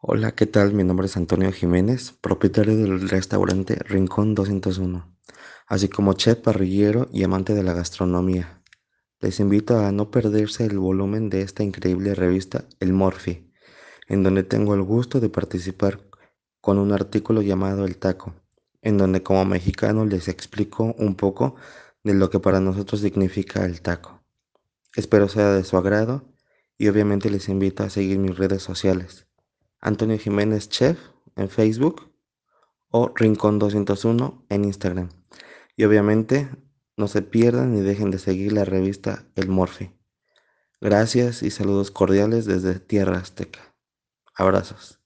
[0.00, 0.74] Hola, ¿qué tal?
[0.74, 5.12] Mi nombre es Antonio Jiménez, propietario del restaurante Rincón 201,
[5.66, 8.62] así como chef parrillero y amante de la gastronomía.
[9.18, 13.50] Les invito a no perderse el volumen de esta increíble revista El Morphy,
[14.06, 16.00] en donde tengo el gusto de participar
[16.60, 18.36] con un artículo llamado El Taco,
[18.82, 21.56] en donde como mexicano les explico un poco
[22.04, 24.22] de lo que para nosotros significa el taco.
[24.94, 26.24] Espero sea de su agrado
[26.78, 29.27] y obviamente les invito a seguir mis redes sociales.
[29.80, 30.98] Antonio Jiménez Chef
[31.36, 32.10] en Facebook
[32.90, 35.08] o Rincón 201 en Instagram.
[35.76, 36.48] Y obviamente
[36.96, 39.92] no se pierdan ni dejen de seguir la revista El Morphy.
[40.80, 43.74] Gracias y saludos cordiales desde Tierra Azteca.
[44.34, 45.00] Abrazos.